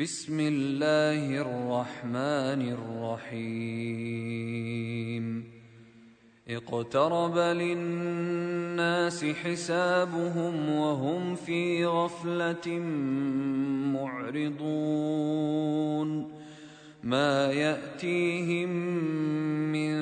[0.00, 2.72] بسم الله الرحمن
[3.32, 5.44] الرحيم.
[6.48, 12.78] اقترب للناس حسابهم وهم في غفلة
[13.98, 16.32] معرضون.
[17.02, 18.68] ما يأتيهم
[19.72, 19.94] من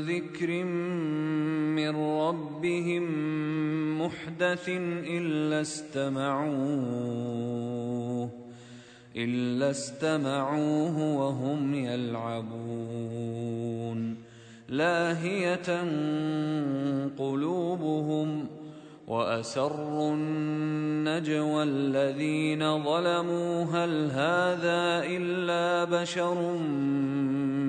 [0.00, 0.64] ذكر
[1.76, 3.02] من ربهم
[4.02, 6.40] محدث إلا استمعوه.
[9.16, 12.70] إلا استمعوه وهم يلعبون.
[14.68, 15.82] لاهية
[17.18, 18.46] قلوبهم
[19.08, 23.64] وأسروا النجوى الذين ظلموا.
[23.64, 26.58] هل هذا إلا بشر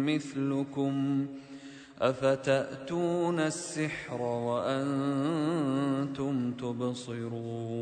[0.05, 1.25] مثلكم؟
[2.01, 4.91] أفتأتون السحر وأنتم
[6.51, 7.81] تبصرون؟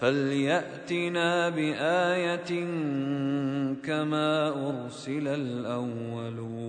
[0.00, 2.66] فلياتنا بايه
[3.84, 6.66] كما ارسل الاولون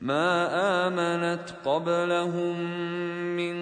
[0.00, 0.48] ما
[0.86, 2.60] امنت قبلهم
[3.36, 3.56] من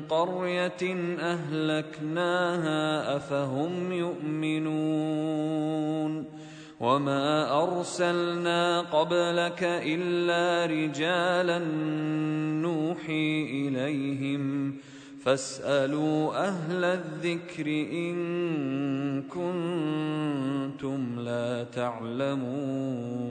[0.00, 5.52] قريه اهلكناها افهم يؤمنون
[6.80, 11.58] وما ارسلنا قبلك الا رجالا
[12.62, 14.76] نوحي اليهم
[15.24, 23.22] فاسألوا أهل الذكر إن كنتم لا تعلمون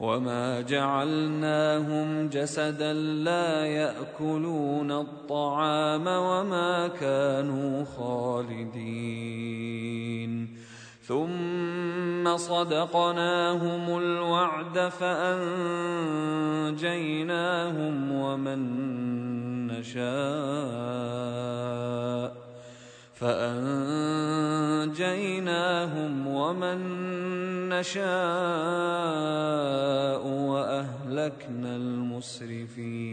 [0.00, 9.02] وما جعلناهم جسدا لا يأكلون الطعام وما كانوا خالدين
[11.02, 15.32] ثم صدقناهم الوعد فانجيناهم
[18.12, 18.60] ومن
[19.66, 21.12] نشاء
[23.14, 23.72] فأنجيناهم
[26.26, 26.78] ومن
[27.68, 28.02] نشاء
[30.26, 33.12] وأهلكنا المسرفين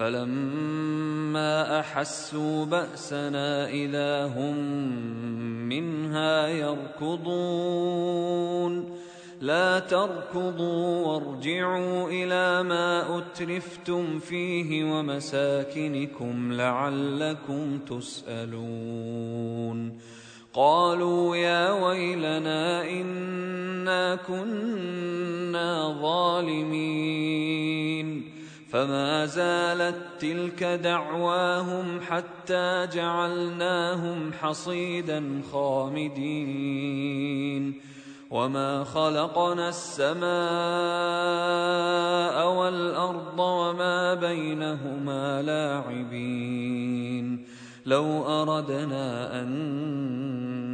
[0.00, 4.56] فلما أحسوا بأسنا إذا هم
[5.68, 7.30] منها يركضون.
[9.40, 19.30] لا تركضوا وارجعوا إلى ما أترفتم فيه ومساكنكم لعلكم تسألون.
[20.52, 27.49] قالوا يا ويلنا إنا كنا ظالمين.
[28.72, 37.10] فما زالت تلك دعواهم حتى جعلناهم حصيدا خامدين.
[38.30, 40.20] وما خلقنا السماء
[42.52, 47.46] والأرض وما بينهما لاعبين.
[47.86, 49.50] لو أردنا أن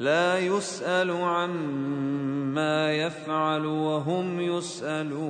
[0.00, 5.20] لا يسأل عما يفعل وهم يسألون.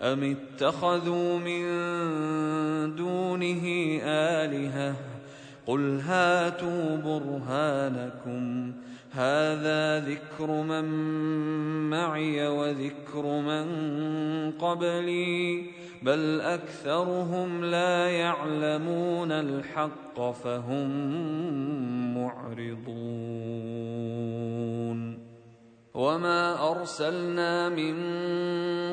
[0.00, 1.64] أم اتخذوا من
[2.96, 3.62] دونه
[4.02, 4.94] آلهةً؟
[5.66, 8.72] قل هاتوا برهانكم.
[9.12, 10.84] هذا ذكر من
[11.90, 13.66] معي وذكر من
[14.50, 15.64] قبلي.
[16.02, 20.88] بل أكثرهم لا يعلمون الحق فهم
[22.14, 22.88] معرضون.
[25.94, 27.94] وما أرسلنا من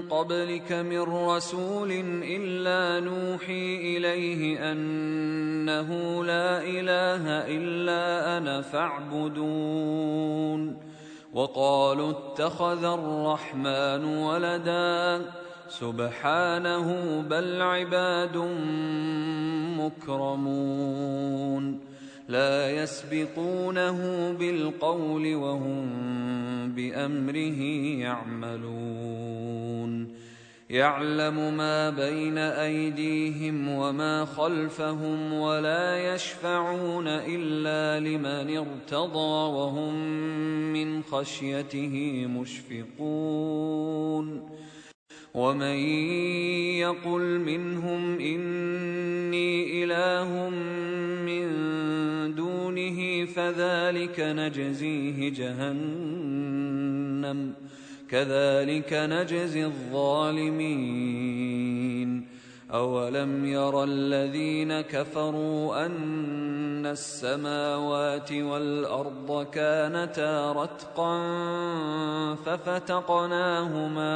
[0.10, 1.92] قبلك من رسول
[2.24, 5.90] إلا نوحي إليه أنه
[6.25, 10.06] لا إله إلا أنا فاعبدون.
[11.34, 15.44] وقالوا اتخذ الرحمن ولدا.
[15.70, 18.38] سبحانه بل عباد
[19.80, 21.80] مكرمون.
[22.30, 25.86] لا يسبقونه بالقول وهم
[26.76, 27.62] بأمره
[28.00, 29.06] يعملون.
[30.70, 39.94] يعلم ما بين أيديهم وما خلفهم ولا يشفعون إلا لمن ارتضى وهم
[40.74, 43.76] من خشيته مشفقون.
[45.36, 45.78] ومن
[46.80, 50.50] يقل منهم إني إله
[51.28, 51.46] من
[52.36, 56.56] دونه فذلك نجزيه جهنم
[58.10, 61.16] كذلك نجزي الظالمين.
[62.72, 71.16] أولم ير الذين كفروا أن السماوات والأرض كانتا رتقا
[72.36, 74.16] ففتقناهما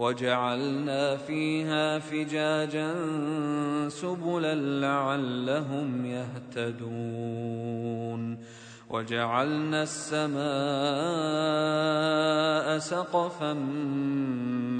[0.00, 2.94] وجعلنا فيها فجاجا
[3.88, 6.06] سبلا لعلهم
[6.56, 8.20] يهتدون.
[8.90, 10.38] وجعلنا السماء
[12.78, 13.52] سقفا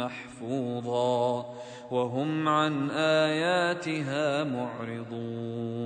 [0.00, 1.54] محفوظا
[1.90, 5.80] وهم عن آياتها معرضون.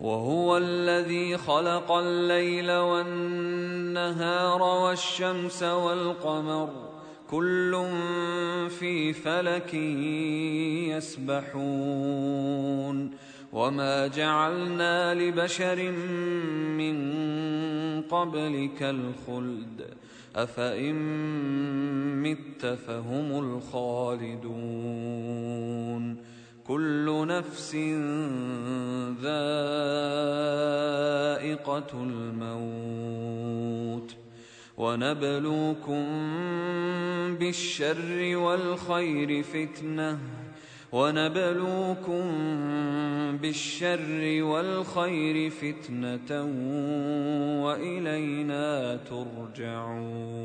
[0.00, 6.93] وهو الذي خلق الليل والنهار والشمس والقمر
[7.34, 7.72] كل
[8.78, 9.74] في فلك
[11.34, 13.10] يسبحون
[13.52, 15.90] وما جعلنا لبشر
[16.78, 16.96] من
[18.02, 19.84] قبلك الخلد
[20.36, 20.94] أفإن
[22.22, 24.54] مت فهم الخالدون
[26.66, 27.74] كل نفس
[29.22, 29.92] ذائقة
[31.94, 33.04] الموت
[34.76, 36.04] ونبلوكم
[37.38, 40.18] بالشر والخير فتنة.
[40.92, 42.22] ونبلوكم
[43.42, 46.42] بالشر والخير فتنة
[47.64, 50.44] وإلينا ترجعون.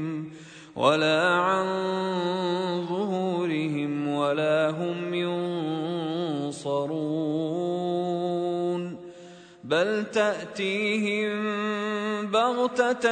[0.81, 1.65] ولا عن
[2.89, 7.01] ظهورهم ولا هم ينصرون.
[9.63, 11.31] بل تأتيهم
[12.31, 13.05] بغتة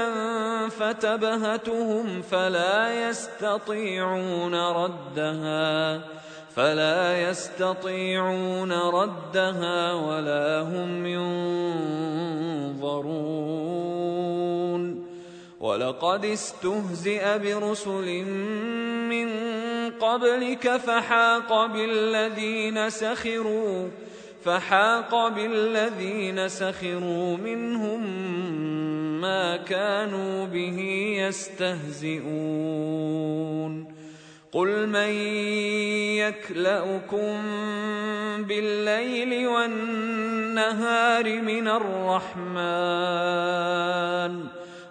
[0.69, 6.01] فتبهتهم فلا يستطيعون ردها
[6.55, 11.05] فلا يستطيعون ردها ولا هم
[12.65, 13.09] ينظرون.
[15.60, 18.24] ولقد استهزئ برسل
[19.10, 19.30] من
[20.00, 23.88] قبلك فحاق بالذين سخروا
[24.46, 28.01] فحاق بالذين سخروا منهم
[29.22, 30.80] ما كانوا به
[31.28, 32.30] يستهزئون.
[34.51, 35.10] قل من
[36.18, 37.42] يكلؤكم
[38.48, 42.60] بالليل والنهار من الرحمن؟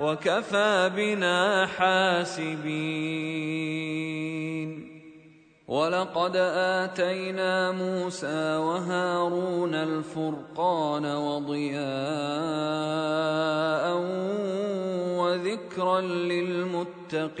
[0.00, 3.00] وكفى بنا حاسبين.
[5.68, 11.80] ولقد آتينا موسى وهارون الفرقان وضياء
[15.18, 17.40] وذكرا للمتقين.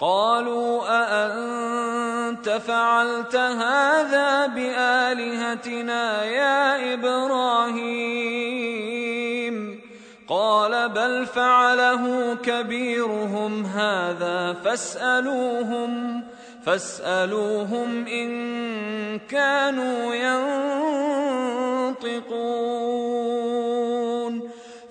[0.00, 8.38] قالوا أأنت فعلت هذا بآلهتنا يا إبراهيم؟
[10.28, 16.22] قال بل فعله كبيرهم هذا فاسألوهم
[16.64, 20.58] فاسألوهم إن كانوا ينطقون.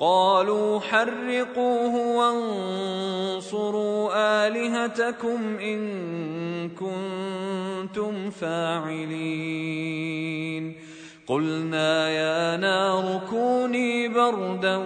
[0.00, 4.10] قالوا حرقوه وانصروا
[4.46, 5.80] آلهتكم إن
[6.70, 9.54] كنتم فاعلين.
[11.26, 14.80] قلنا يا نار كوني بردا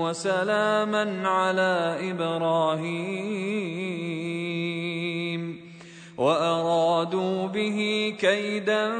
[0.00, 3.26] وسلاما على إبراهيم.
[6.18, 8.92] وأرادوا به كيدا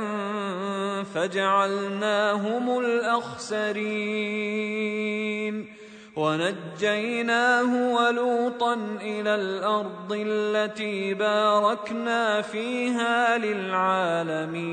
[1.15, 4.17] فجعلناهم الأخسرين
[6.17, 14.67] ونجيناه ولوطا إلى الأرض التي باركنا فيها للعالمين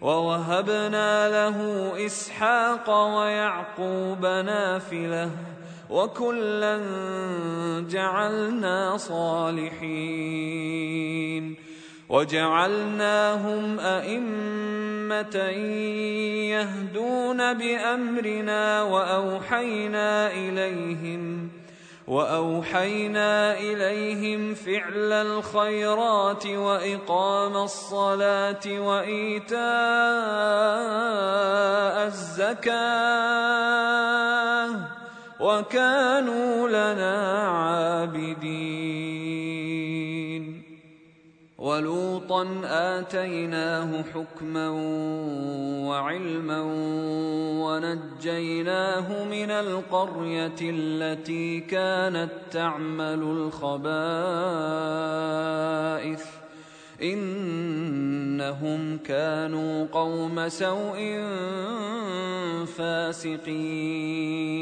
[0.00, 5.30] ووهبنا له إسحاق ويعقوب نافلة
[5.90, 6.80] وكلا
[7.90, 10.40] جعلنا صالحين.
[12.10, 15.36] وجعلناهم أئمة
[16.50, 21.48] يهدون بأمرنا وأوحينا إليهم
[22.06, 29.60] وأوحينا إليهم فعل الخيرات وإقام الصلاة وإيتاء
[32.06, 33.40] الزكاة.
[35.40, 39.00] وكانوا لنا عابدين.
[41.58, 44.68] ولوطا آتيناه حكما
[45.88, 46.60] وعلما
[47.64, 54.00] ونجيناه من القرية التي كانت تعمل الخبائث.
[57.02, 61.24] إنهم كانوا قوم سوء
[62.66, 64.60] فاسقين.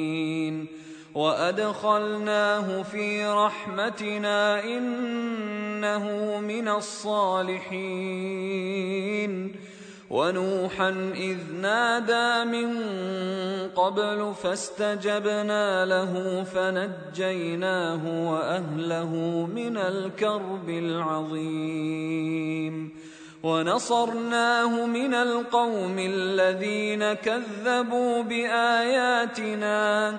[1.15, 6.05] وأدخلناه في رحمتنا إنه
[6.41, 7.69] من الصالحين.
[10.11, 12.77] ونوحا إذ نادى من
[13.77, 19.13] قبل فاستجبنا له فنجيناه وأهله
[19.55, 22.09] من الكرب العظيم.
[23.43, 30.19] ونصرناه من القوم الذين كذبوا بآياتنا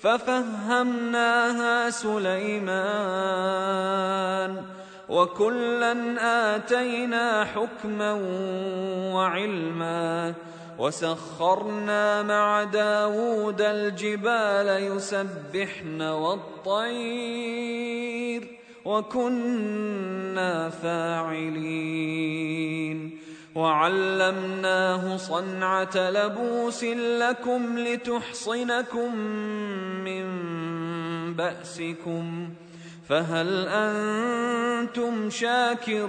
[0.00, 3.28] ففهمناها سليمان
[5.08, 5.94] وكلا
[6.56, 8.12] آتينا حكما
[9.14, 10.34] وعلما
[10.78, 17.38] وسخرنا مع داود الجبال يسبحن والطير
[18.84, 22.38] وكنا فاعلين.
[23.58, 29.14] وعلمناه صنعة لبوس لكم لتحصنكم
[30.04, 30.24] من
[31.34, 32.48] بأسكم
[33.08, 36.08] فهل أنتم شاكرون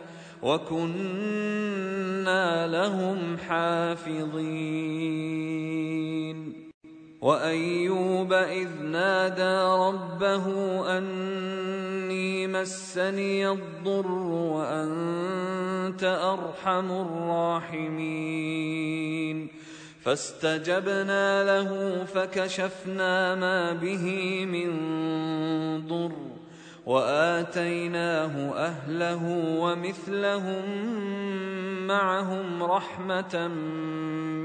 [0.43, 1.87] وكنا
[2.67, 5.21] لهم حافظين
[7.21, 10.45] وايوب اذ نادى ربه
[10.97, 18.51] اني مسني الضر وانت ارحم الراحمين
[20.03, 24.71] فاستجبنا له فكشفنا ما به من
[25.87, 26.40] ضر
[26.85, 29.23] وآتيناه أهله
[29.59, 30.65] ومثلهم
[31.87, 33.47] معهم رحمة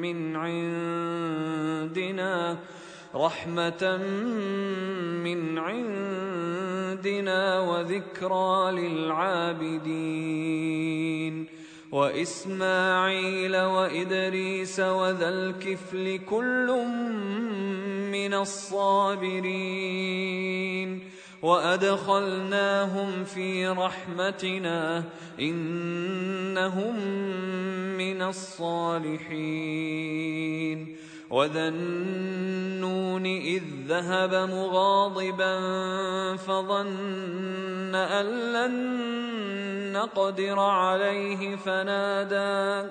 [0.02, 2.56] من عندنا
[3.14, 3.98] رحمة
[5.24, 10.46] من عندنا وذكرى للعابدين.
[11.92, 16.84] وإسماعيل وإدريس وذا الكفل كل
[18.12, 19.56] من الصابرين.
[21.42, 25.04] وادخلناهم في رحمتنا
[25.40, 27.00] انهم
[27.98, 29.76] من الصالحين
[31.30, 35.56] وذا النون اذ ذهب مغاضبا
[36.36, 38.96] فظن ان لن
[39.92, 42.90] نقدر عليه فنادى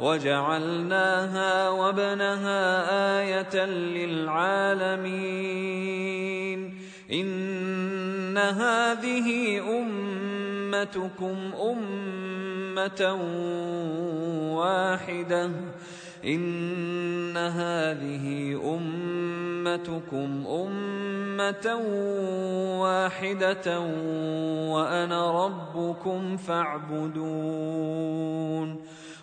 [0.00, 2.60] وجعلناها وابنها
[3.20, 4.96] آية للعالمين.
[7.12, 11.36] إن هذه أمتكم
[11.70, 13.18] أمة
[14.56, 15.50] واحدة.
[16.24, 21.76] إن هذه أمتكم أمة
[22.80, 23.80] واحدة
[24.70, 27.26] وأنا ربكم فاعبدون.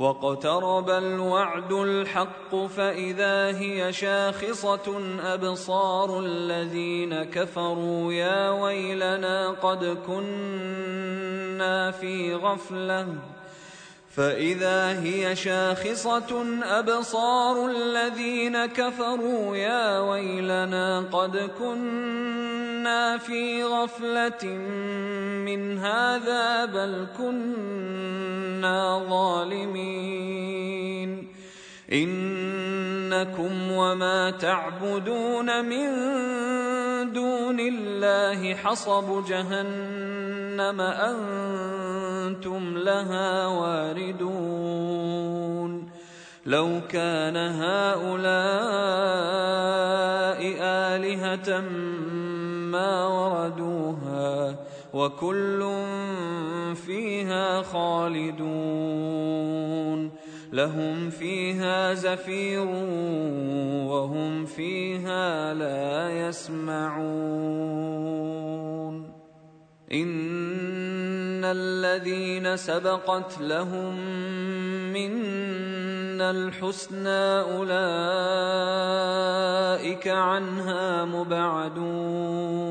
[0.00, 13.06] واقترب الوعد الحق فإذا هي شاخصة أبصار الذين كفروا يا ويلنا قد كنا في غفلة
[14.16, 24.44] فإذا هي شاخصة أبصار الذين كفروا يا ويلنا قد كنا في غفلة
[25.44, 28.39] من هذا بل كنا
[29.10, 30.60] ظالمين.
[31.92, 35.88] إنكم وما تعبدون من
[37.12, 45.00] دون الله حصب جهنم أنتم لها واردون.
[46.46, 48.20] لو كان هؤلاء
[50.60, 51.60] آلهة
[52.70, 54.56] ما وردوها
[54.94, 55.72] وكل
[56.86, 58.50] فيها خالدون.
[60.52, 62.66] لهم فيها زفير
[63.86, 67.60] وهم فيها لا يسمعون.
[69.92, 73.96] إن الذين سبقت لهم
[74.92, 77.68] منا الحسنى أولئك
[80.08, 82.70] عنها مبعدون.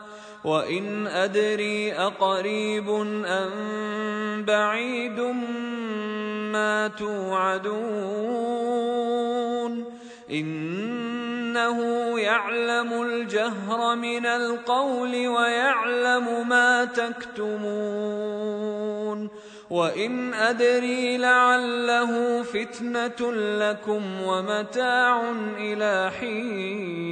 [0.43, 2.89] وان ادري اقريب
[3.25, 5.19] ام بعيد
[6.51, 7.81] ما توعدون
[10.31, 11.79] انه
[12.19, 18.41] يعلم الجهر من القول ويعلم ما تكتمون
[19.69, 27.11] وان ادري لعله فتنه لكم ومتاع إلى حين